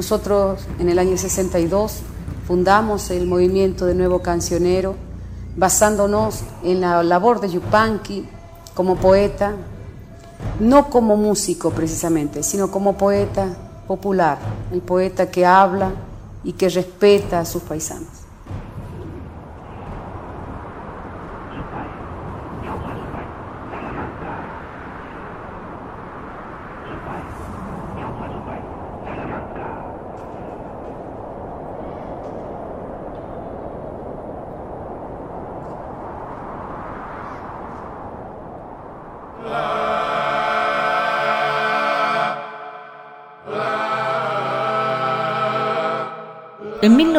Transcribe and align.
Nosotros 0.00 0.62
en 0.78 0.88
el 0.88 0.98
año 0.98 1.18
62 1.18 1.98
fundamos 2.46 3.10
el 3.10 3.26
movimiento 3.26 3.84
de 3.84 3.94
Nuevo 3.94 4.22
Cancionero 4.22 4.94
basándonos 5.56 6.40
en 6.64 6.80
la 6.80 7.02
labor 7.02 7.42
de 7.42 7.50
Yupanqui 7.50 8.26
como 8.74 8.96
poeta, 8.96 9.52
no 10.58 10.88
como 10.88 11.18
músico 11.18 11.68
precisamente, 11.68 12.42
sino 12.42 12.70
como 12.70 12.96
poeta 12.96 13.54
popular, 13.86 14.38
el 14.72 14.80
poeta 14.80 15.30
que 15.30 15.44
habla 15.44 15.90
y 16.44 16.54
que 16.54 16.70
respeta 16.70 17.40
a 17.40 17.44
sus 17.44 17.60
paisanos. 17.64 18.19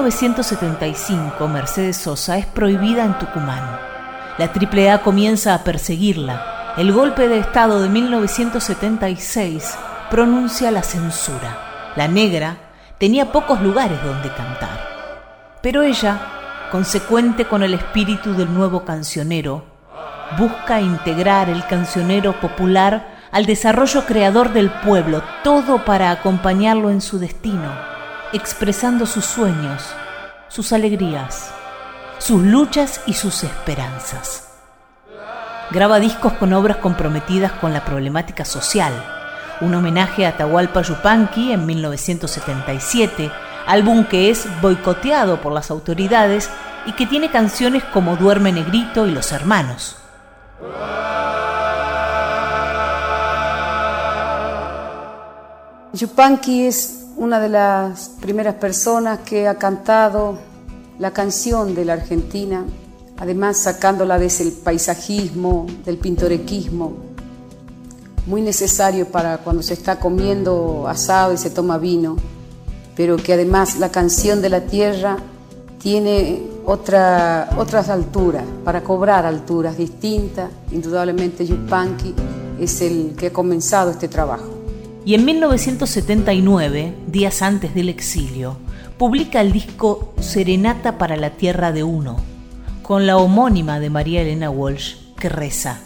1975, 0.01 1.47
Mercedes 1.47 1.95
Sosa 1.95 2.39
es 2.39 2.47
prohibida 2.47 3.05
en 3.05 3.19
Tucumán. 3.19 3.79
La 4.39 4.45
AAA 4.45 5.03
comienza 5.03 5.53
a 5.53 5.63
perseguirla. 5.63 6.73
El 6.75 6.91
golpe 6.91 7.27
de 7.27 7.37
Estado 7.37 7.83
de 7.83 7.89
1976 7.89 9.77
pronuncia 10.09 10.71
la 10.71 10.81
censura. 10.81 11.93
La 11.95 12.07
negra 12.07 12.57
tenía 12.97 13.31
pocos 13.31 13.61
lugares 13.61 14.03
donde 14.03 14.29
cantar. 14.29 15.59
Pero 15.61 15.83
ella, 15.83 16.19
consecuente 16.71 17.45
con 17.45 17.61
el 17.61 17.75
espíritu 17.75 18.33
del 18.33 18.51
nuevo 18.51 18.83
cancionero, 18.83 19.65
busca 20.35 20.81
integrar 20.81 21.47
el 21.47 21.63
cancionero 21.67 22.39
popular 22.39 23.19
al 23.31 23.45
desarrollo 23.45 24.07
creador 24.07 24.51
del 24.51 24.71
pueblo, 24.71 25.21
todo 25.43 25.85
para 25.85 26.09
acompañarlo 26.09 26.89
en 26.89 27.01
su 27.01 27.19
destino 27.19 27.90
expresando 28.33 29.05
sus 29.05 29.25
sueños, 29.25 29.83
sus 30.47 30.71
alegrías, 30.73 31.51
sus 32.17 32.41
luchas 32.41 33.01
y 33.05 33.13
sus 33.13 33.43
esperanzas. 33.43 34.49
Graba 35.71 35.99
discos 35.99 36.33
con 36.33 36.53
obras 36.53 36.77
comprometidas 36.77 37.51
con 37.53 37.73
la 37.73 37.83
problemática 37.83 38.45
social, 38.45 38.93
un 39.61 39.73
homenaje 39.73 40.25
a 40.25 40.29
Atahualpa 40.29 40.81
Yupanqui 40.81 41.51
en 41.51 41.65
1977, 41.65 43.31
álbum 43.67 44.05
que 44.05 44.29
es 44.29 44.47
boicoteado 44.61 45.41
por 45.41 45.53
las 45.53 45.71
autoridades 45.71 46.49
y 46.85 46.93
que 46.93 47.05
tiene 47.05 47.31
canciones 47.31 47.83
como 47.85 48.15
Duerme 48.15 48.51
Negrito 48.51 49.07
y 49.07 49.11
Los 49.11 49.31
Hermanos. 49.31 49.97
Yupanqui 55.93 56.67
es 56.67 57.00
una 57.21 57.39
de 57.39 57.49
las 57.49 58.09
primeras 58.19 58.55
personas 58.55 59.19
que 59.19 59.47
ha 59.47 59.59
cantado 59.59 60.39
la 60.97 61.11
canción 61.11 61.75
de 61.75 61.85
la 61.85 61.93
Argentina, 61.93 62.65
además 63.15 63.57
sacándola 63.57 64.17
desde 64.17 64.45
el 64.45 64.53
paisajismo, 64.53 65.67
del 65.85 65.99
pintorequismo, 65.99 66.93
muy 68.25 68.41
necesario 68.41 69.05
para 69.05 69.37
cuando 69.37 69.61
se 69.61 69.75
está 69.75 69.99
comiendo 69.99 70.87
asado 70.87 71.31
y 71.31 71.37
se 71.37 71.51
toma 71.51 71.77
vino, 71.77 72.15
pero 72.95 73.17
que 73.17 73.33
además 73.33 73.77
la 73.77 73.91
canción 73.91 74.41
de 74.41 74.49
la 74.49 74.61
tierra 74.61 75.17
tiene 75.77 76.41
otra, 76.65 77.51
otras 77.55 77.89
alturas, 77.89 78.45
para 78.65 78.81
cobrar 78.81 79.27
alturas 79.27 79.77
distintas. 79.77 80.49
Indudablemente 80.71 81.45
Yupanqui 81.45 82.15
es 82.59 82.81
el 82.81 83.13
que 83.15 83.27
ha 83.27 83.33
comenzado 83.33 83.91
este 83.91 84.07
trabajo 84.07 84.50
y 85.03 85.15
en 85.15 85.25
1979, 85.25 86.93
días 87.07 87.41
antes 87.41 87.73
del 87.73 87.89
exilio, 87.89 88.57
publica 88.99 89.41
el 89.41 89.51
disco 89.51 90.13
Serenata 90.19 90.99
para 90.99 91.17
la 91.17 91.31
Tierra 91.31 91.71
de 91.71 91.83
Uno, 91.83 92.17
con 92.83 93.07
la 93.07 93.17
homónima 93.17 93.79
de 93.79 93.89
María 93.89 94.21
Elena 94.21 94.51
Walsh 94.51 94.97
que 95.17 95.27
reza, 95.27 95.81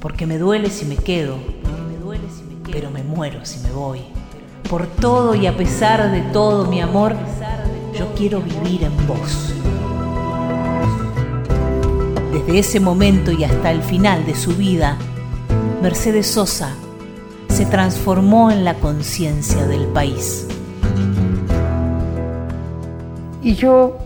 porque 0.00 0.24
me 0.26 0.38
duele 0.38 0.70
si 0.70 0.86
me 0.86 0.96
quedo, 0.96 1.36
pero 2.72 2.90
me 2.90 3.02
muero 3.02 3.44
si 3.44 3.60
me 3.60 3.70
voy. 3.70 4.00
Por 4.70 4.86
todo 4.86 5.34
y 5.34 5.46
a 5.46 5.54
pesar 5.54 6.10
de 6.10 6.22
todo, 6.32 6.66
mi 6.66 6.80
amor, 6.80 7.16
yo 7.98 8.14
quiero 8.14 8.40
vivir 8.40 8.84
en 8.84 9.06
vos. 9.06 9.52
Desde 12.32 12.58
ese 12.58 12.80
momento 12.80 13.30
y 13.30 13.44
hasta 13.44 13.70
el 13.70 13.82
final 13.82 14.24
de 14.24 14.34
su 14.34 14.54
vida, 14.54 14.96
Mercedes 15.82 16.28
Sosa 16.28 16.74
se 17.58 17.66
transformó 17.66 18.52
en 18.52 18.62
la 18.62 18.74
conciencia 18.74 19.66
del 19.66 19.88
país. 19.88 20.46
Y 23.42 23.56
yo 23.56 23.98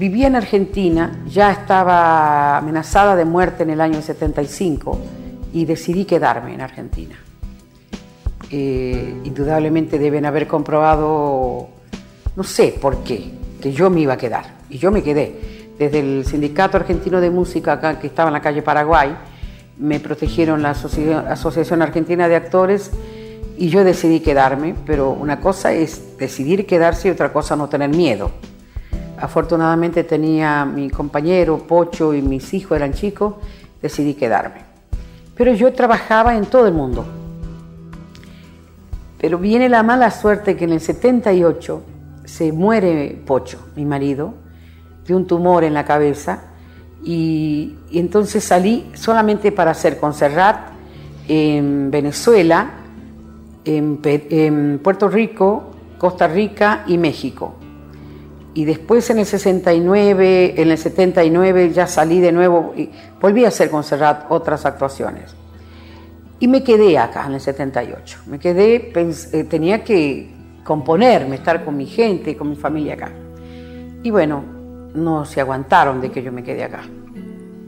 vivía 0.00 0.26
en 0.26 0.34
Argentina, 0.34 1.22
ya 1.28 1.52
estaba 1.52 2.58
amenazada 2.58 3.14
de 3.14 3.24
muerte 3.24 3.62
en 3.62 3.70
el 3.70 3.80
año 3.80 4.02
75 4.02 4.98
y 5.52 5.64
decidí 5.64 6.06
quedarme 6.06 6.54
en 6.54 6.60
Argentina. 6.60 7.14
Eh, 8.50 9.20
indudablemente 9.22 10.00
deben 10.00 10.26
haber 10.26 10.48
comprobado, 10.48 11.68
no 12.34 12.42
sé 12.42 12.76
por 12.82 13.04
qué, 13.04 13.30
que 13.60 13.72
yo 13.72 13.90
me 13.90 14.00
iba 14.00 14.14
a 14.14 14.18
quedar. 14.18 14.56
Y 14.70 14.78
yo 14.78 14.90
me 14.90 15.04
quedé. 15.04 15.68
Desde 15.78 16.00
el 16.00 16.26
Sindicato 16.26 16.76
Argentino 16.76 17.20
de 17.20 17.30
Música, 17.30 17.96
que 18.00 18.08
estaba 18.08 18.30
en 18.30 18.32
la 18.32 18.42
calle 18.42 18.62
Paraguay, 18.62 19.14
me 19.78 20.00
protegieron 20.00 20.62
la 20.62 20.70
Asociación 20.70 21.82
Argentina 21.82 22.28
de 22.28 22.36
Actores 22.36 22.90
y 23.56 23.68
yo 23.68 23.84
decidí 23.84 24.20
quedarme, 24.20 24.74
pero 24.86 25.10
una 25.10 25.40
cosa 25.40 25.72
es 25.72 26.18
decidir 26.18 26.66
quedarse 26.66 27.08
y 27.08 27.10
otra 27.10 27.32
cosa 27.32 27.56
no 27.56 27.68
tener 27.68 27.90
miedo. 27.90 28.30
Afortunadamente 29.18 30.04
tenía 30.04 30.64
mi 30.64 30.90
compañero, 30.90 31.58
Pocho 31.58 32.14
y 32.14 32.22
mis 32.22 32.54
hijos 32.54 32.76
eran 32.76 32.92
chicos, 32.92 33.34
decidí 33.82 34.14
quedarme. 34.14 34.62
Pero 35.36 35.52
yo 35.54 35.72
trabajaba 35.72 36.36
en 36.36 36.46
todo 36.46 36.66
el 36.66 36.74
mundo. 36.74 37.04
Pero 39.20 39.38
viene 39.38 39.68
la 39.68 39.82
mala 39.82 40.10
suerte 40.12 40.56
que 40.56 40.64
en 40.64 40.72
el 40.72 40.80
78 40.80 41.82
se 42.24 42.52
muere 42.52 43.20
Pocho, 43.26 43.58
mi 43.74 43.84
marido, 43.84 44.34
de 45.06 45.14
un 45.14 45.26
tumor 45.26 45.64
en 45.64 45.74
la 45.74 45.84
cabeza 45.84 46.44
y, 47.04 47.74
entonces 47.92 48.44
salí 48.44 48.90
solamente 48.94 49.52
para 49.52 49.70
hacer 49.70 49.98
Concerrat 49.98 50.70
en 51.28 51.90
Venezuela, 51.90 52.70
en, 53.64 54.78
Puerto 54.82 55.08
Rico, 55.08 55.70
Costa 55.98 56.26
Rica 56.26 56.84
y 56.86 56.98
México. 56.98 57.54
Y 58.54 58.64
después 58.64 59.08
en 59.10 59.20
el 59.20 59.26
69, 59.26 60.60
en 60.60 60.70
el 60.70 60.78
79 60.78 61.72
ya 61.72 61.86
salí 61.86 62.20
de 62.20 62.32
nuevo 62.32 62.72
y 62.76 62.90
volví 63.20 63.44
a 63.44 63.48
hacer 63.48 63.70
Concerrat 63.70 64.26
otras 64.30 64.66
actuaciones. 64.66 65.34
Y 66.40 66.48
me 66.48 66.62
quedé 66.62 66.98
acá 66.98 67.26
en 67.26 67.34
el 67.34 67.40
78. 67.40 68.20
Me 68.26 68.38
quedé, 68.38 68.92
eh, 68.94 69.44
tenía 69.44 69.84
que 69.84 70.30
componerme, 70.64 71.36
estar 71.36 71.64
con 71.64 71.76
mi 71.76 71.86
gente, 71.86 72.36
con 72.36 72.50
mi 72.50 72.56
familia 72.56 72.94
acá. 72.94 73.12
Y 74.02 74.10
bueno, 74.10 74.57
no 74.94 75.24
se 75.24 75.40
aguantaron 75.40 76.00
de 76.00 76.10
que 76.10 76.22
yo 76.22 76.32
me 76.32 76.42
quede 76.42 76.64
acá. 76.64 76.82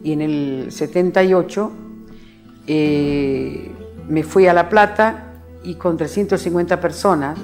Y 0.03 0.13
en 0.13 0.23
el 0.23 0.67
78 0.71 1.73
eh, 2.67 3.71
me 4.09 4.23
fui 4.23 4.47
a 4.47 4.53
La 4.53 4.69
Plata 4.69 5.35
y 5.63 5.75
con 5.75 5.97
350 5.97 6.81
personas 6.81 7.39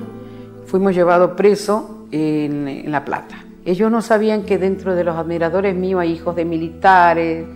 fuimos 0.67 0.95
llevados 0.95 1.33
presos 1.33 1.85
en, 2.11 2.67
en, 2.69 2.91
La 2.91 3.05
Plata. 3.05 3.37
Ellos 3.65 3.91
no 3.91 4.01
sabían 4.01 4.45
que 4.45 4.59
dentro 4.59 4.95
de 4.95 5.05
los 5.05 5.17
admiradores 5.17 5.75
míos 5.75 6.01
hay 6.01 6.13
hijos 6.13 6.35
de 6.37 6.45
militares, 6.45 7.47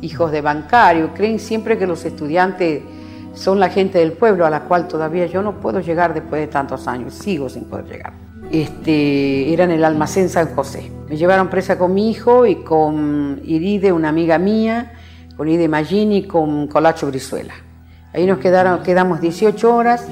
hijos 0.00 0.32
de 0.32 0.40
bancarios. 0.40 1.10
Creen 1.14 1.38
siempre 1.38 1.78
que 1.78 1.86
los 1.86 2.04
estudiantes 2.04 2.82
son 3.34 3.60
la 3.60 3.70
gente 3.70 3.98
del 3.98 4.12
pueblo 4.12 4.44
a 4.44 4.50
la 4.50 4.64
cual 4.64 4.88
todavía 4.88 5.26
yo 5.26 5.42
no 5.42 5.60
puedo 5.60 5.80
llegar 5.80 6.12
después 6.12 6.40
de 6.40 6.48
tantos 6.48 6.86
años. 6.88 7.14
Sigo 7.14 7.48
sin 7.48 7.64
poder 7.64 7.86
llegar 7.86 8.29
este, 8.50 9.52
era 9.52 9.64
en 9.64 9.70
el 9.70 9.84
almacén 9.84 10.28
San 10.28 10.54
José. 10.54 10.90
Me 11.08 11.16
llevaron 11.16 11.48
presa 11.48 11.78
con 11.78 11.94
mi 11.94 12.10
hijo 12.10 12.46
y 12.46 12.56
con 12.56 13.40
Iride, 13.44 13.92
una 13.92 14.08
amiga 14.08 14.38
mía, 14.38 14.92
con 15.36 15.48
Iride 15.48 15.68
Magini 15.68 16.18
y 16.18 16.22
con 16.24 16.66
Colacho 16.66 17.06
Brizuela. 17.06 17.54
Ahí 18.12 18.26
nos 18.26 18.38
quedaron, 18.38 18.82
quedamos 18.82 19.20
18 19.20 19.74
horas, 19.74 20.06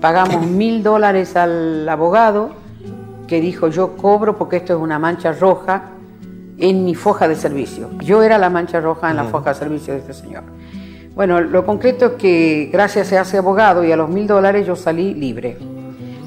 pagamos 0.00 0.46
mil 0.46 0.82
dólares 0.82 1.36
al 1.36 1.88
abogado 1.88 2.50
que 3.26 3.40
dijo 3.40 3.68
yo 3.68 3.96
cobro 3.96 4.36
porque 4.36 4.56
esto 4.56 4.74
es 4.74 4.80
una 4.80 4.98
mancha 4.98 5.32
roja 5.32 5.90
en 6.58 6.84
mi 6.84 6.94
foja 6.94 7.28
de 7.28 7.36
servicio. 7.36 7.90
Yo 8.00 8.22
era 8.22 8.38
la 8.38 8.50
mancha 8.50 8.80
roja 8.80 9.10
en 9.10 9.16
la 9.16 9.24
foja 9.24 9.50
de 9.50 9.58
servicio 9.58 9.94
de 9.94 10.00
este 10.00 10.14
señor. 10.14 10.42
Bueno, 11.14 11.40
lo 11.40 11.64
concreto 11.64 12.06
es 12.06 12.12
que 12.12 12.70
gracias 12.72 13.12
a 13.12 13.20
ese 13.22 13.38
abogado 13.38 13.84
y 13.84 13.92
a 13.92 13.96
los 13.96 14.08
mil 14.08 14.26
dólares 14.26 14.66
yo 14.66 14.76
salí 14.76 15.14
libre. 15.14 15.58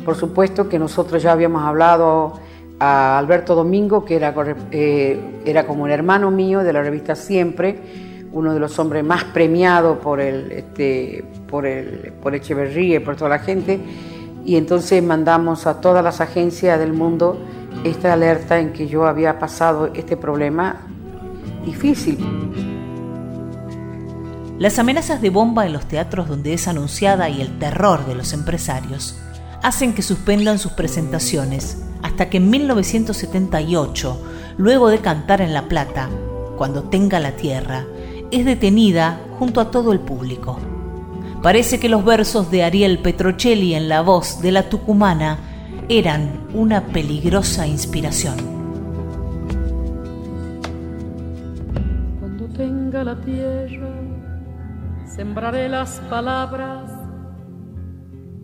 Por 0.06 0.16
supuesto 0.16 0.68
que 0.68 0.78
nosotros 0.78 1.24
ya 1.24 1.32
habíamos 1.32 1.64
hablado 1.64 2.40
a 2.80 3.18
Alberto 3.18 3.56
Domingo, 3.56 4.04
que 4.04 4.16
era, 4.16 4.34
eh, 4.72 5.42
era 5.46 5.66
como 5.66 5.84
un 5.84 5.92
hermano 5.92 6.32
mío 6.32 6.64
de 6.64 6.74
la 6.74 6.82
revista 6.82 7.16
Siempre, 7.16 7.80
uno 8.34 8.54
de 8.54 8.60
los 8.60 8.78
hombres 8.80 9.04
más 9.04 9.24
premiados 9.26 10.00
por 10.00 10.20
el, 10.20 10.52
este, 10.52 11.24
por 11.48 11.66
por 12.22 12.36
Echeverría 12.36 12.98
y 12.98 13.00
por 13.00 13.16
toda 13.16 13.30
la 13.30 13.40
gente, 13.40 13.80
y 14.44 14.58
entonces 14.58 15.02
mandamos 15.02 15.68
a 15.68 15.80
todas 15.80 16.04
las 16.04 16.20
agencias 16.20 16.78
del 16.80 16.94
mundo 16.94 17.38
esta 17.84 18.12
alerta 18.14 18.60
en 18.60 18.74
que 18.74 18.88
yo 18.88 19.06
había 19.06 19.40
pasado 19.40 19.92
este 19.94 20.18
problema 20.18 20.82
difícil. 21.66 22.18
Las 24.60 24.80
amenazas 24.80 25.22
de 25.22 25.30
bomba 25.30 25.66
en 25.66 25.74
los 25.74 25.88
teatros 25.88 26.28
donde 26.28 26.54
es 26.54 26.68
anunciada 26.68 27.30
y 27.30 27.42
el 27.42 27.58
terror 27.60 28.06
de 28.06 28.16
los 28.16 28.34
empresarios 28.34 29.20
hacen 29.64 29.94
que 29.94 30.02
suspendan 30.02 30.60
sus 30.60 30.74
presentaciones 30.74 31.82
hasta 32.04 32.30
que 32.30 32.38
en 32.38 32.50
1978, 32.50 34.22
luego 34.58 34.90
de 34.90 35.00
cantar 35.00 35.42
en 35.42 35.54
La 35.54 35.70
Plata, 35.70 36.10
cuando 36.58 36.84
tenga 36.84 37.20
la 37.20 37.32
tierra, 37.32 37.86
es 38.30 38.46
detenida 38.46 39.22
junto 39.40 39.62
a 39.62 39.72
todo 39.72 39.94
el 39.94 40.00
público. 40.00 40.60
Parece 41.42 41.80
que 41.80 41.90
los 41.90 42.04
versos 42.04 42.52
de 42.52 42.64
Ariel 42.64 43.00
Petrocelli 43.00 43.74
en 43.74 43.90
la 43.90 44.02
voz 44.02 44.42
de 44.42 44.52
la 44.52 44.70
tucumana 44.70 45.40
eran 45.88 46.48
una 46.54 46.88
peligrosa 46.88 47.66
inspiración. 47.66 48.36
Cuando 52.20 52.48
tenga 52.48 53.04
la 53.04 53.20
tierra, 53.22 53.90
sembraré 55.06 55.70
las 55.70 56.00
palabras 56.10 56.93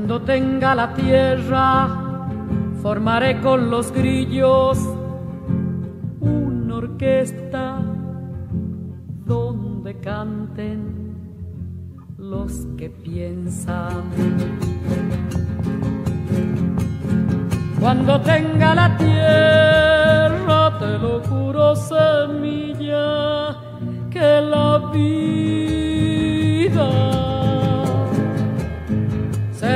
Cuando 0.00 0.22
tenga 0.22 0.74
la 0.74 0.94
tierra, 0.94 1.86
formaré 2.80 3.38
con 3.42 3.70
los 3.70 3.92
grillos 3.92 4.78
una 6.20 6.76
orquesta 6.76 7.82
donde 9.26 9.98
canten 9.98 11.14
los 12.16 12.66
que 12.78 12.88
piensan. 12.88 14.04
Cuando 17.78 18.18
tenga 18.22 18.74
la 18.74 18.96
tierra, 18.96 20.78
te 20.78 20.98
lo 20.98 21.20
juro, 21.24 21.76
semilla, 21.76 23.54
que 24.10 24.40
la 24.40 24.78
vida 24.94 25.20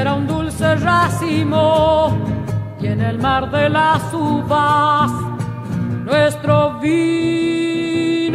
será 0.04 0.16
un 0.16 0.26
dulce 0.26 0.74
racimo 0.74 2.14
y 2.78 2.88
en 2.88 3.00
el 3.00 3.18
mar 3.18 3.50
de 3.50 3.70
las 3.70 4.02
uvas 4.12 5.10
nuestro 6.04 6.78
vino. 6.78 8.34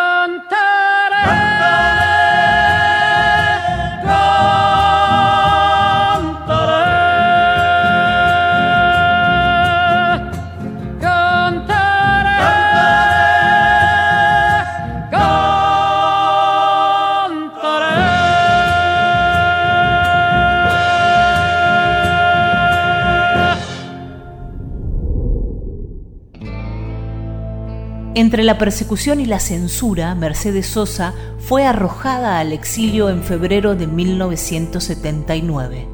Entre 28.21 28.43
la 28.43 28.57
persecución 28.59 29.19
y 29.19 29.25
la 29.25 29.39
censura, 29.39 30.13
Mercedes 30.13 30.67
Sosa 30.67 31.15
fue 31.39 31.65
arrojada 31.65 32.37
al 32.37 32.53
exilio 32.53 33.09
en 33.09 33.23
febrero 33.23 33.73
de 33.73 33.87
1979. 33.87 35.87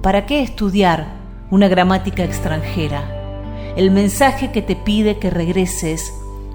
¿Para 0.00 0.24
qué 0.24 0.42
estudiar 0.42 1.12
una 1.50 1.68
gramática 1.68 2.24
extranjera? 2.24 3.74
El 3.76 3.90
mensaje 3.90 4.50
que 4.50 4.62
te 4.62 4.76
pide 4.76 5.18
que 5.18 5.28
regreses 5.28 6.10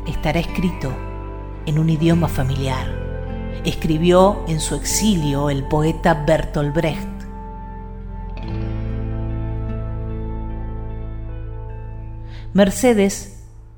estará 0.07 0.39
escrito 0.39 0.91
en 1.67 1.77
un 1.77 1.91
idioma 1.91 2.27
familiar. 2.27 2.87
Escribió 3.65 4.45
en 4.47 4.59
su 4.59 4.73
exilio 4.73 5.51
el 5.51 5.65
poeta 5.65 6.25
Bertolt 6.25 6.73
Brecht. 6.73 7.07
Mercedes, 12.53 13.34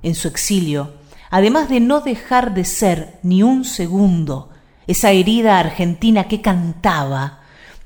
en 0.08 0.16
su 0.16 0.28
exilio, 0.28 0.94
además 1.30 1.70
de 1.70 1.80
no 1.80 2.00
dejar 2.00 2.54
de 2.54 2.66
ser 2.66 3.20
ni 3.24 3.44
un 3.44 3.66
segundo 3.66 4.50
esa 4.88 5.12
herida 5.12 5.60
argentina 5.60 6.28
que 6.28 6.42
cantaba, 6.42 7.40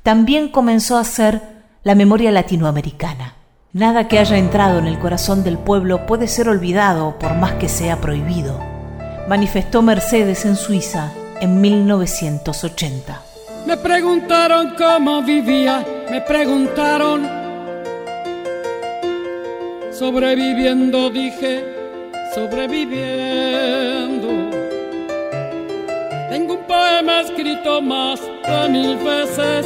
también 0.04 0.50
comenzó 0.50 0.98
a 0.98 1.04
ser 1.04 1.42
la 1.84 1.96
memoria 1.96 2.32
latinoamericana. 2.32 3.34
Nada 3.74 4.08
que 4.08 4.20
haya 4.20 4.38
entrado 4.38 4.80
en 4.80 4.88
el 4.88 5.00
corazón 5.00 5.44
del 5.44 5.58
pueblo 5.58 6.06
puede 6.06 6.28
ser 6.28 6.48
olvidado 6.48 7.18
por 7.18 7.34
más 7.36 7.54
que 7.54 7.70
sea 7.70 8.00
prohibido, 8.00 8.60
manifestó 9.28 9.82
Mercedes 9.82 10.46
en 10.46 10.56
Suiza 10.56 11.12
en 11.40 11.60
1980. 11.60 13.22
Me 13.66 13.78
preguntaron 13.78 14.74
cómo 14.78 15.24
vivía, 15.24 15.86
me 16.10 16.22
preguntaron. 16.22 17.28
Sobreviviendo, 19.92 21.10
dije, 21.10 21.80
sobreviviendo. 22.33 24.50
Tengo 26.29 26.55
un 26.55 26.63
poema 26.65 27.21
escrito 27.21 27.81
más 27.81 28.19
de 28.21 28.69
mil 28.69 28.97
veces 28.97 29.65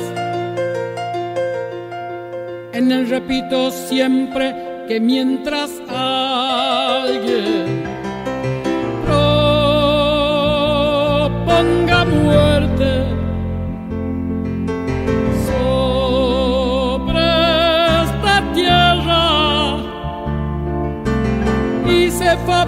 en 2.76 2.92
él 2.92 3.10
repito 3.10 3.72
siempre 3.72 4.54
que 4.88 5.00
mientras 5.00 5.72
alguien 5.88 7.95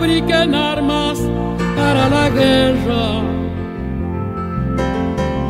fabriquen 0.08 0.56
armas 0.56 1.20
para 1.76 2.08
la 2.08 2.30
guerra, 2.30 3.22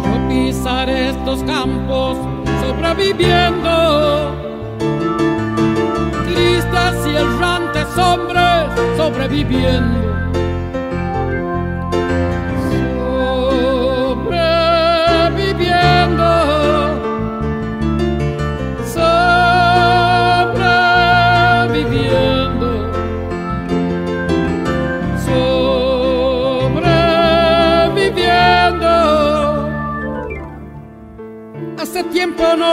yo 0.04 0.28
pisaré 0.28 1.10
estos 1.10 1.44
campos 1.44 2.18
sobreviviendo 2.66 4.36
y 7.06 7.16
errantes 7.16 7.98
hombres. 7.98 8.98
Sobreviviendo. 8.98 10.17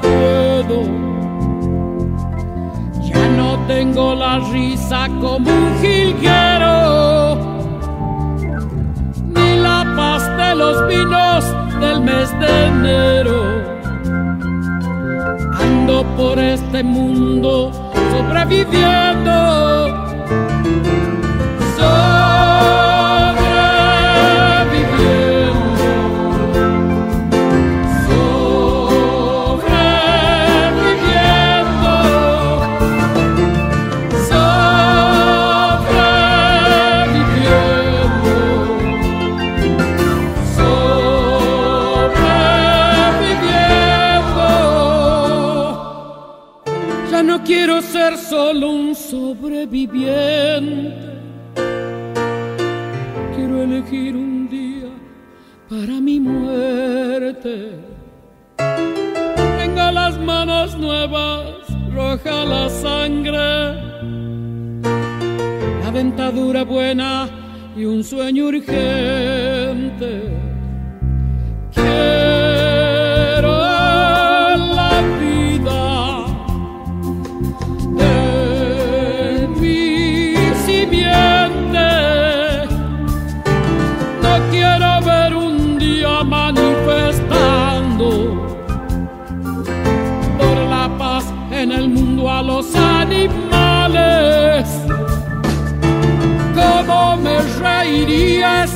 Puedo. 0.00 0.82
Ya 3.02 3.28
no 3.36 3.58
tengo 3.66 4.14
la 4.14 4.38
risa 4.52 5.08
como 5.20 5.50
un 5.50 5.78
jilguero, 5.80 7.38
ni 9.34 9.56
la 9.56 9.80
paz 9.96 10.22
de 10.36 10.54
los 10.54 10.76
vinos 10.88 11.44
del 11.80 12.00
mes 12.00 12.28
de 12.40 12.66
enero. 12.66 13.38
Ando 15.60 16.04
por 16.16 16.38
este 16.38 16.82
mundo 16.82 17.72
sobreviviendo. 18.12 19.79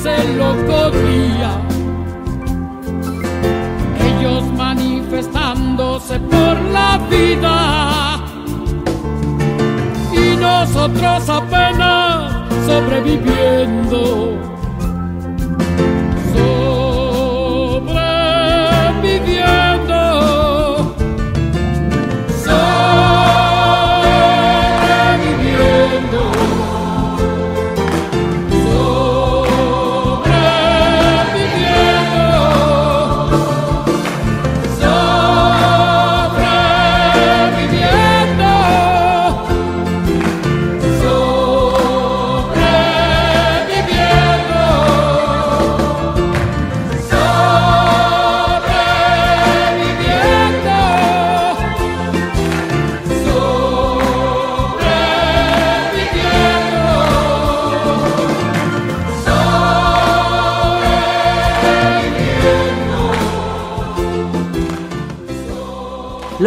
Ese 0.04 0.34
loco 0.34 0.90
día? 0.90 1.60
Ellos 4.06 4.44
manifestándose 4.52 6.20
por 6.20 6.60
la 6.72 6.98
vida 7.10 8.20
y 10.12 10.36
nosotros 10.36 11.28
apenas 11.28 12.32
sobreviviendo. 12.66 14.53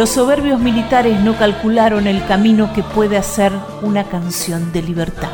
Los 0.08 0.14
soberbios 0.14 0.58
militares 0.58 1.20
no 1.20 1.36
calcularon 1.36 2.06
el 2.06 2.26
camino 2.26 2.72
que 2.72 2.82
puede 2.82 3.18
hacer 3.18 3.52
una 3.82 4.04
canción 4.04 4.72
de 4.72 4.80
libertad. 4.80 5.28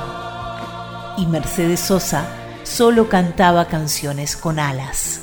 Y 1.16 1.26
Mercedes 1.26 1.78
Sosa 1.78 2.26
solo 2.64 3.08
cantaba 3.08 3.66
canciones 3.66 4.36
con 4.36 4.58
alas, 4.58 5.20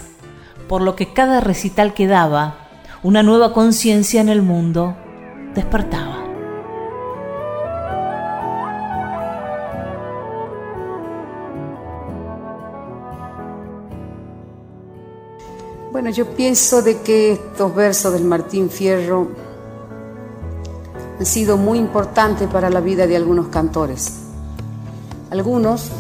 por 0.70 0.82
lo 0.82 0.96
que 0.96 1.12
cada 1.12 1.42
recital 1.42 1.94
que 1.94 2.08
daba, 2.08 2.70
una 3.04 3.24
nueva 3.24 3.52
conciencia 3.52 4.22
en 4.22 4.30
el 4.30 4.42
mundo 4.42 4.96
despertaba. 5.54 6.21
Bueno, 16.02 16.16
yo 16.16 16.26
pienso 16.26 16.82
de 16.82 16.98
que 17.02 17.34
estos 17.34 17.76
versos 17.76 18.14
del 18.14 18.24
Martín 18.24 18.72
Fierro 18.72 19.28
han 21.20 21.26
sido 21.28 21.58
muy 21.58 21.78
importantes 21.78 22.48
para 22.48 22.72
la 22.72 22.82
vida 22.82 23.06
de 23.06 23.16
algunos 23.16 23.50
cantores. 23.50 24.12
Algunos, 25.30 25.92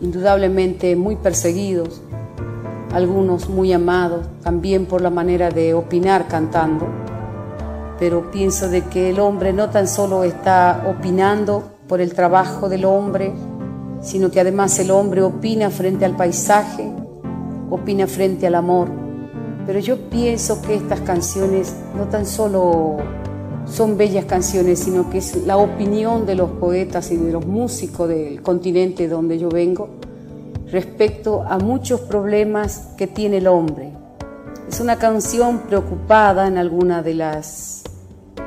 indudablemente, 0.00 0.96
muy 0.96 1.14
perseguidos, 1.14 2.00
algunos 2.92 3.48
muy 3.48 3.72
amados, 3.72 4.26
también 4.42 4.86
por 4.86 5.02
la 5.02 5.10
manera 5.10 5.50
de 5.50 5.72
opinar 5.74 6.26
cantando, 6.26 6.88
pero 8.00 8.28
pienso 8.32 8.68
de 8.68 8.82
que 8.86 9.10
el 9.10 9.20
hombre 9.20 9.52
no 9.52 9.70
tan 9.70 9.86
solo 9.86 10.24
está 10.24 10.84
opinando 10.88 11.62
por 11.86 12.00
el 12.00 12.12
trabajo 12.12 12.68
del 12.68 12.86
hombre, 12.86 13.32
sino 14.02 14.32
que 14.32 14.40
además 14.40 14.76
el 14.80 14.90
hombre 14.90 15.22
opina 15.22 15.70
frente 15.70 16.04
al 16.04 16.16
paisaje, 16.16 16.97
opina 17.70 18.06
frente 18.06 18.46
al 18.46 18.54
amor. 18.54 18.88
Pero 19.66 19.78
yo 19.80 20.08
pienso 20.08 20.62
que 20.62 20.74
estas 20.74 21.00
canciones 21.00 21.74
no 21.96 22.04
tan 22.04 22.24
solo 22.24 22.96
son 23.66 23.98
bellas 23.98 24.24
canciones, 24.24 24.78
sino 24.78 25.10
que 25.10 25.18
es 25.18 25.46
la 25.46 25.56
opinión 25.58 26.24
de 26.26 26.34
los 26.34 26.50
poetas 26.50 27.10
y 27.10 27.16
de 27.16 27.32
los 27.32 27.46
músicos 27.46 28.08
del 28.08 28.42
continente 28.42 29.08
donde 29.08 29.38
yo 29.38 29.50
vengo 29.50 29.90
respecto 30.70 31.42
a 31.42 31.58
muchos 31.58 32.00
problemas 32.00 32.88
que 32.96 33.06
tiene 33.06 33.38
el 33.38 33.46
hombre. 33.46 33.92
Es 34.68 34.80
una 34.80 34.96
canción 34.96 35.60
preocupada 35.60 36.46
en 36.46 36.58
alguna 36.58 37.02
de 37.02 37.14
las, 37.14 37.84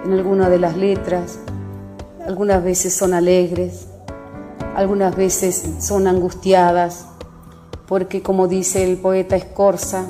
en 0.06 0.14
alguna 0.14 0.50
de 0.50 0.60
las 0.60 0.78
letras, 0.78 1.40
algunas 2.26 2.64
veces 2.64 2.96
son 2.96 3.14
alegres, 3.14 3.88
algunas 4.76 5.16
veces 5.16 5.64
son 5.80 6.08
angustiadas, 6.08 7.06
porque 7.92 8.22
como 8.22 8.48
dice 8.48 8.90
el 8.90 8.96
poeta 8.96 9.36
Escorza, 9.36 10.06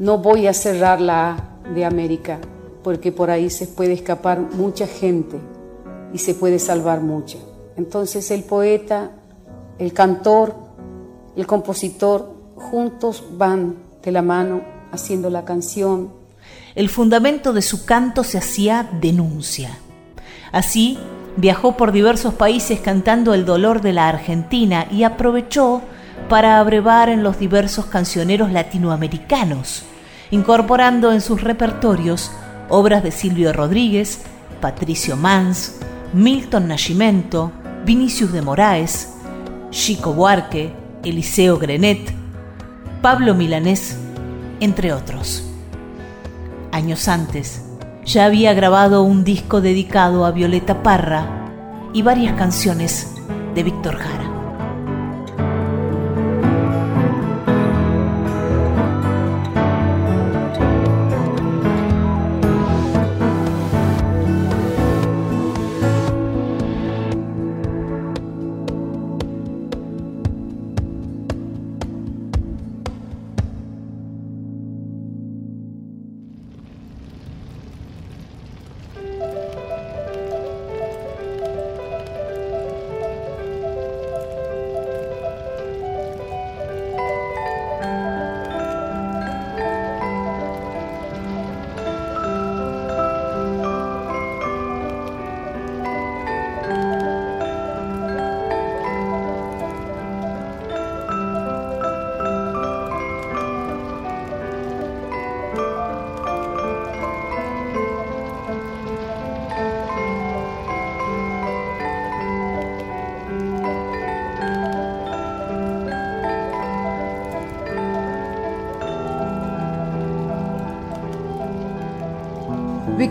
no 0.00 0.18
voy 0.18 0.48
a 0.48 0.52
cerrar 0.52 1.00
la 1.00 1.36
de 1.72 1.84
América, 1.84 2.40
porque 2.82 3.12
por 3.12 3.30
ahí 3.30 3.50
se 3.50 3.68
puede 3.68 3.92
escapar 3.92 4.40
mucha 4.40 4.88
gente 4.88 5.38
y 6.12 6.18
se 6.18 6.34
puede 6.34 6.58
salvar 6.58 7.02
mucha. 7.02 7.38
Entonces 7.76 8.32
el 8.32 8.42
poeta, 8.42 9.12
el 9.78 9.92
cantor, 9.92 10.56
el 11.36 11.46
compositor, 11.46 12.34
juntos 12.56 13.22
van 13.38 13.76
de 14.02 14.10
la 14.10 14.22
mano 14.22 14.62
haciendo 14.90 15.30
la 15.30 15.44
canción. 15.44 16.10
El 16.74 16.88
fundamento 16.88 17.52
de 17.52 17.62
su 17.62 17.84
canto 17.84 18.24
se 18.24 18.38
hacía 18.38 18.90
denuncia. 19.00 19.78
Así, 20.50 20.98
viajó 21.36 21.76
por 21.76 21.92
diversos 21.92 22.34
países 22.34 22.80
cantando 22.80 23.34
el 23.34 23.44
dolor 23.44 23.82
de 23.82 23.92
la 23.92 24.08
Argentina 24.08 24.88
y 24.90 25.04
aprovechó 25.04 25.80
para 26.28 26.58
abrevar 26.58 27.08
en 27.08 27.22
los 27.22 27.38
diversos 27.38 27.86
cancioneros 27.86 28.50
latinoamericanos, 28.50 29.84
incorporando 30.30 31.12
en 31.12 31.20
sus 31.20 31.42
repertorios 31.42 32.30
obras 32.68 33.02
de 33.02 33.10
Silvio 33.10 33.52
Rodríguez, 33.52 34.22
Patricio 34.60 35.16
Mans, 35.16 35.80
Milton 36.12 36.68
Nascimento, 36.68 37.52
Vinicius 37.84 38.32
de 38.32 38.42
Moraes, 38.42 39.14
Chico 39.70 40.12
Buarque, 40.12 40.72
Eliseo 41.02 41.58
Grenet, 41.58 42.12
Pablo 43.02 43.34
Milanés, 43.34 43.98
entre 44.60 44.92
otros. 44.92 45.44
Años 46.72 47.08
antes, 47.08 47.62
ya 48.04 48.24
había 48.24 48.54
grabado 48.54 49.02
un 49.02 49.24
disco 49.24 49.60
dedicado 49.60 50.24
a 50.24 50.30
Violeta 50.30 50.82
Parra 50.82 51.26
y 51.92 52.02
varias 52.02 52.34
canciones 52.36 53.14
de 53.54 53.62
Víctor 53.62 53.96
Jara. 53.96 54.23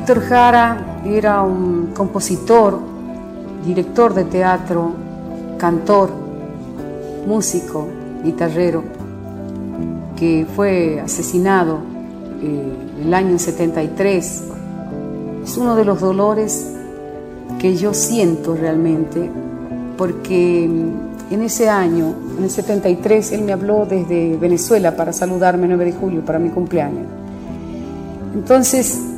Víctor 0.04 0.24
Jara 0.28 1.00
era 1.06 1.44
un 1.44 1.92
compositor, 1.94 2.78
director 3.66 4.14
de 4.14 4.26
teatro, 4.26 4.92
cantor, 5.58 6.10
músico, 7.26 7.88
guitarrero, 8.22 8.84
que 10.18 10.46
fue 10.58 11.00
asesinado 11.00 11.78
eh, 12.42 12.74
en 13.00 13.08
el 13.08 13.14
año 13.14 13.40
73. 13.40 14.44
Es 15.46 15.58
uno 15.58 15.74
de 15.78 15.86
los 15.86 16.02
dolores 16.02 16.74
que 17.58 17.78
yo 17.78 17.94
siento 17.94 18.56
realmente, 18.56 19.32
porque 19.98 20.66
en 20.66 21.42
ese 21.42 21.70
año, 21.70 22.14
en 22.38 22.44
el 22.44 22.50
73, 22.50 23.32
él 23.32 23.44
me 23.44 23.54
habló 23.54 23.86
desde 23.86 24.36
Venezuela 24.36 24.98
para 24.98 25.14
saludarme 25.14 25.64
el 25.64 25.70
9 25.70 25.86
de 25.86 25.94
julio, 25.94 26.26
para 26.26 26.40
mi 26.40 26.50
cumpleaños. 26.50 27.06
Entonces, 28.34 29.13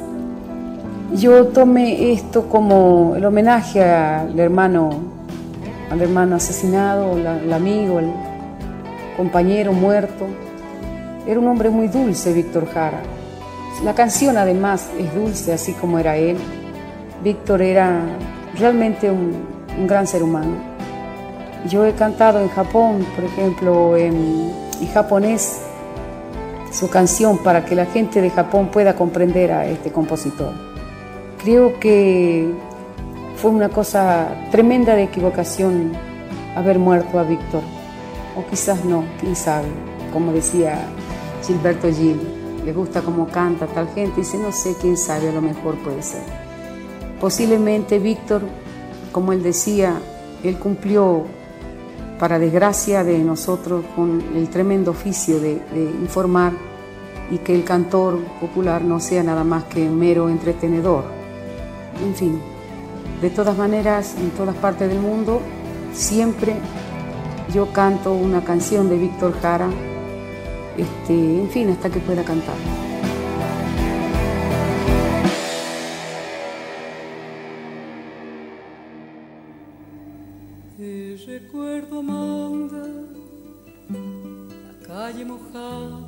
yo 1.17 1.47
tomé 1.47 2.11
esto 2.11 2.49
como 2.49 3.13
el 3.15 3.25
homenaje 3.25 3.83
al 3.83 4.37
hermano, 4.39 4.89
al 5.89 6.01
hermano 6.01 6.35
asesinado, 6.35 7.13
al 7.13 7.53
amigo, 7.53 7.99
al 7.99 8.11
compañero 9.15 9.71
muerto. 9.71 10.25
Era 11.27 11.39
un 11.39 11.47
hombre 11.47 11.69
muy 11.69 11.87
dulce, 11.87 12.33
Víctor 12.33 12.67
Jara. 12.71 13.01
La 13.83 13.93
canción 13.93 14.37
además 14.37 14.89
es 14.97 15.13
dulce, 15.13 15.53
así 15.53 15.73
como 15.73 15.99
era 15.99 16.17
él. 16.17 16.37
Víctor 17.23 17.61
era 17.61 18.01
realmente 18.57 19.09
un, 19.09 19.55
gran 19.87 20.07
ser 20.07 20.23
humano. 20.23 20.55
Yo 21.67 21.85
he 21.85 21.93
cantado 21.93 22.39
en 22.39 22.49
Japón, 22.49 23.05
por 23.15 23.25
ejemplo, 23.25 23.97
en 23.97 24.53
japonés, 24.93 25.61
su 26.71 26.89
canción 26.89 27.37
para 27.39 27.65
que 27.65 27.75
la 27.75 27.85
gente 27.85 28.21
de 28.21 28.29
Japón 28.29 28.69
pueda 28.71 28.95
comprender 28.95 29.51
a 29.51 29.65
este 29.65 29.91
compositor. 29.91 30.74
Creo 31.45 31.79
que 31.79 32.51
fue 33.35 33.51
una 33.51 33.69
cosa 33.69 34.47
tremenda 34.49 34.95
de 34.95 35.03
equivocación 35.03 35.91
haber 36.55 36.79
muerto 36.79 37.19
a 37.19 37.23
Víctor, 37.23 37.61
o 38.35 38.43
quizás 38.49 38.83
no, 38.83 39.03
quién 39.19 39.35
sabe, 39.35 39.67
como 40.11 40.31
decía 40.31 40.79
Gilberto 41.45 41.87
Gil, 41.93 42.19
le 42.65 42.73
gusta 42.73 43.03
cómo 43.03 43.27
canta 43.27 43.67
tal 43.67 43.87
gente, 43.89 44.21
dice, 44.21 44.39
no 44.39 44.51
sé, 44.51 44.73
quién 44.81 44.97
sabe, 44.97 45.29
a 45.29 45.33
lo 45.33 45.41
mejor 45.43 45.75
puede 45.83 46.01
ser. 46.01 46.23
Posiblemente 47.21 47.99
Víctor, 47.99 48.41
como 49.11 49.31
él 49.31 49.43
decía, 49.43 49.99
él 50.43 50.57
cumplió, 50.57 51.25
para 52.17 52.39
desgracia 52.39 53.03
de 53.03 53.19
nosotros, 53.19 53.85
con 53.95 54.19
el 54.35 54.49
tremendo 54.49 54.89
oficio 54.89 55.39
de, 55.39 55.61
de 55.75 55.91
informar 56.01 56.53
y 57.29 57.37
que 57.37 57.53
el 57.53 57.63
cantor 57.63 58.17
popular 58.41 58.81
no 58.81 58.99
sea 58.99 59.21
nada 59.21 59.43
más 59.43 59.65
que 59.65 59.87
mero 59.87 60.27
entretenedor. 60.27 61.14
En 62.03 62.15
fin, 62.15 62.41
de 63.21 63.29
todas 63.29 63.57
maneras, 63.57 64.15
en 64.19 64.31
todas 64.31 64.55
partes 64.55 64.89
del 64.89 64.99
mundo, 64.99 65.41
siempre 65.93 66.55
yo 67.53 67.71
canto 67.71 68.13
una 68.13 68.43
canción 68.43 68.89
de 68.89 68.97
Víctor 68.97 69.33
Jara, 69.41 69.69
este, 70.77 71.13
en 71.13 71.49
fin, 71.49 71.69
hasta 71.69 71.89
que 71.89 71.99
pueda 71.99 72.23
cantar. 72.23 72.55
recuerdo 81.25 82.03
manda 82.03 82.87
la 83.87 84.87
calle 84.87 85.25
mojada, 85.25 86.07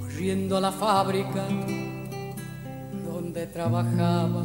corriendo 0.00 0.56
a 0.56 0.60
la 0.60 0.72
fábrica 0.72 1.46
donde 3.36 3.52
trabajaba 3.52 4.44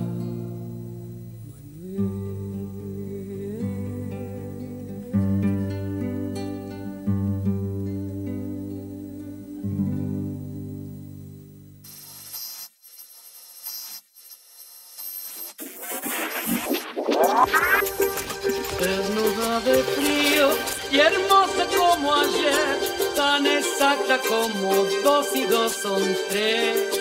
de 19.66 19.84
frío 19.84 20.50
y 20.92 21.00
hermosa 21.00 21.68
como 21.78 22.14
ayer, 22.16 22.80
tan 23.16 23.46
exacta 23.46 24.18
como 24.28 24.74
dos 25.04 25.36
y 25.36 25.44
dos 25.44 25.72
son 25.72 26.02
tres. 26.30 27.01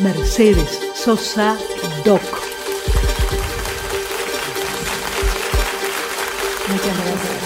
Mercedes 0.00 0.80
Sosa 0.94 1.56
Doc. 2.04 2.20
Muchas 6.68 6.96
gracias. 6.98 7.44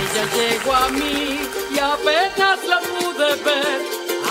Ella 0.00 0.24
llegó 0.34 0.72
a 0.74 0.88
mí 0.88 1.40
y 1.74 1.78
apenas 1.78 2.58
la 2.66 2.80
pude 2.80 3.42
ver, 3.44 3.80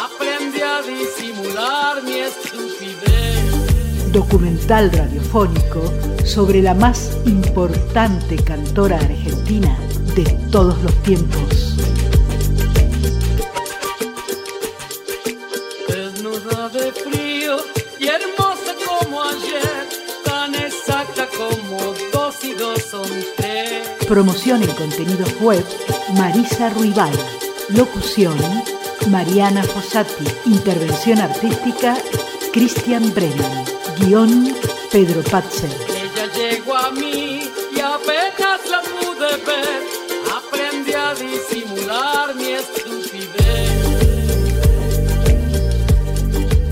aprendí 0.02 0.62
a 0.62 0.82
disimular 0.82 2.04
mi 2.04 2.20
estupidez. 2.20 4.12
Documental 4.12 4.92
radiofónico 4.92 5.94
sobre 6.26 6.62
la 6.62 6.74
más 6.74 7.18
importante 7.26 8.36
cantora 8.38 8.98
argentina 8.98 9.78
de 10.16 10.24
todos 10.52 10.82
los 10.82 10.94
tiempos. 11.04 11.57
Y 18.00 18.08
hermosa 18.08 18.74
como 18.86 19.24
ayer, 19.24 19.88
tan 20.24 20.56
exacta 20.56 21.28
como 21.38 21.94
dos 22.12 22.44
y 22.44 22.54
dos 22.54 22.82
son 22.84 23.10
tres. 23.36 23.88
Promoción 24.08 24.64
en 24.64 24.72
contenidos 24.72 25.34
web, 25.42 25.64
Marisa 26.16 26.70
Ruibal. 26.70 27.12
Locución, 27.70 28.38
Mariana 29.10 29.64
Fossati. 29.64 30.26
Intervención 30.46 31.20
artística, 31.20 31.98
Cristian 32.54 33.14
Brennan. 33.14 33.66
Guión, 34.00 34.56
Pedro 34.92 35.22
Patzer 35.24 35.97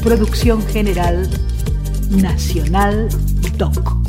Producción 0.05 0.61
General 0.67 1.27
Nacional 2.11 3.09
Doc. 3.57 4.04